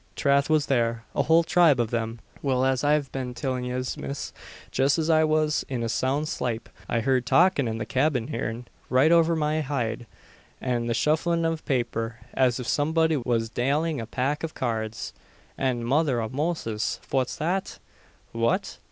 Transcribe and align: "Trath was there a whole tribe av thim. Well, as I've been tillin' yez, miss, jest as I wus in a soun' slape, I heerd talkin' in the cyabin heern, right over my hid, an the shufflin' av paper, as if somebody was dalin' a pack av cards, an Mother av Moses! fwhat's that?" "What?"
"Trath 0.15 0.49
was 0.49 0.65
there 0.65 1.03
a 1.13 1.21
whole 1.21 1.43
tribe 1.43 1.79
av 1.79 1.91
thim. 1.91 2.21
Well, 2.41 2.65
as 2.65 2.83
I've 2.83 3.11
been 3.11 3.35
tillin' 3.35 3.65
yez, 3.65 3.95
miss, 3.97 4.33
jest 4.71 4.97
as 4.97 5.11
I 5.11 5.23
wus 5.23 5.61
in 5.69 5.83
a 5.83 5.89
soun' 5.89 6.25
slape, 6.25 6.69
I 6.89 7.01
heerd 7.01 7.27
talkin' 7.27 7.67
in 7.67 7.77
the 7.77 7.85
cyabin 7.85 8.29
heern, 8.29 8.65
right 8.89 9.11
over 9.11 9.35
my 9.35 9.61
hid, 9.61 10.07
an 10.59 10.87
the 10.87 10.95
shufflin' 10.95 11.45
av 11.45 11.63
paper, 11.65 12.15
as 12.33 12.59
if 12.59 12.67
somebody 12.67 13.15
was 13.15 13.51
dalin' 13.51 13.99
a 14.01 14.07
pack 14.07 14.43
av 14.43 14.55
cards, 14.55 15.13
an 15.55 15.83
Mother 15.83 16.19
av 16.19 16.33
Moses! 16.33 16.99
fwhat's 17.07 17.35
that?" 17.35 17.77
"What?" 18.31 18.79